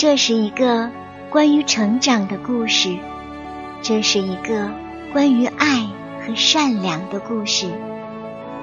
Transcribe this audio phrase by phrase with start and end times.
[0.00, 0.88] 这是一个
[1.28, 2.96] 关于成长的故事，
[3.82, 4.70] 这是一个
[5.12, 5.86] 关于爱
[6.22, 7.66] 和善良的故事，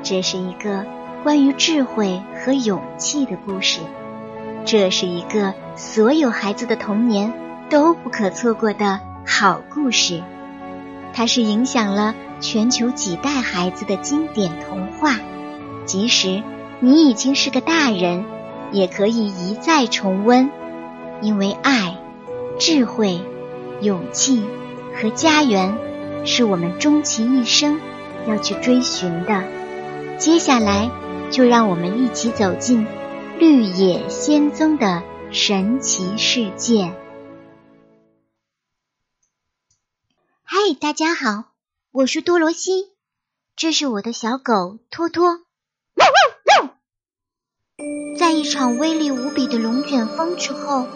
[0.01, 0.83] 这是一个
[1.21, 3.81] 关于智慧和勇气的故事，
[4.65, 7.31] 这是一个所有孩子的童年
[7.69, 10.23] 都不可错过的好故事。
[11.13, 15.19] 它是影响了全球几代孩子的经典童话，
[15.85, 16.41] 即使
[16.79, 18.25] 你已经是个大人，
[18.71, 20.49] 也可以一再重温。
[21.21, 21.97] 因为爱、
[22.59, 23.19] 智慧、
[23.81, 24.43] 勇气
[24.95, 27.79] 和家园，是我们终其一生
[28.27, 29.43] 要去追寻的。
[30.19, 30.91] 接下来，
[31.31, 32.85] 就让我们一起走进
[33.39, 36.93] 《绿野仙踪》的神奇世界。
[40.43, 41.45] 嗨，大家好，
[41.91, 42.93] 我是多罗西，
[43.55, 45.39] 这是我的小狗托托。
[48.19, 50.87] 在一场威力无比的龙卷风之后。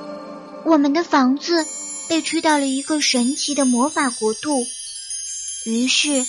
[0.64, 1.66] 我们的房子
[2.08, 4.66] 被吹到了一个神奇的魔法国度，
[5.66, 6.26] 于是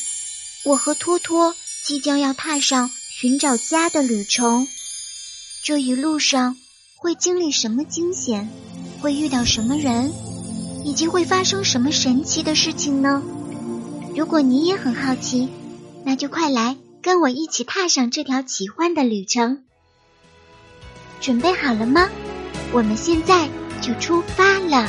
[0.65, 4.67] 我和托托即将要踏上寻找家的旅程。
[5.63, 6.57] 这一路上
[6.97, 8.49] 会经历什么惊险？
[9.01, 10.13] 会遇到什么人？
[10.85, 13.23] 以及会发生什么神奇的事情呢？
[14.17, 15.49] 如果你也很好奇，
[16.05, 19.63] 那就快来跟我一起踏上这条奇幻的旅程。
[21.21, 22.09] 准备好了吗？
[22.73, 23.49] 我们现在。
[23.83, 24.89] 就出发了。